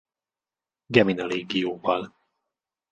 [0.89, 2.15] Gemina légióval.